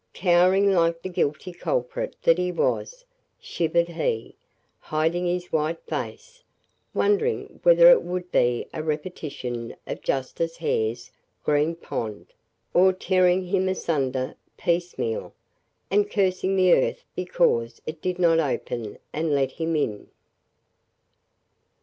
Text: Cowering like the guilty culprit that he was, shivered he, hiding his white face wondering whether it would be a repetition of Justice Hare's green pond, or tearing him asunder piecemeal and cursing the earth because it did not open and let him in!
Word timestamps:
Cowering 0.15 0.71
like 0.71 1.03
the 1.03 1.09
guilty 1.09 1.53
culprit 1.53 2.15
that 2.23 2.39
he 2.39 2.51
was, 2.51 3.05
shivered 3.39 3.87
he, 3.89 4.35
hiding 4.79 5.27
his 5.27 5.51
white 5.51 5.79
face 5.85 6.43
wondering 6.91 7.59
whether 7.61 7.87
it 7.91 8.01
would 8.01 8.31
be 8.31 8.67
a 8.73 8.81
repetition 8.81 9.75
of 9.85 10.01
Justice 10.01 10.57
Hare's 10.57 11.11
green 11.43 11.75
pond, 11.75 12.33
or 12.73 12.93
tearing 12.93 13.43
him 13.45 13.69
asunder 13.69 14.33
piecemeal 14.57 15.35
and 15.91 16.09
cursing 16.09 16.55
the 16.55 16.73
earth 16.73 17.05
because 17.15 17.79
it 17.85 18.01
did 18.01 18.17
not 18.17 18.39
open 18.39 18.97
and 19.13 19.35
let 19.35 19.51
him 19.51 19.75
in! 19.75 20.09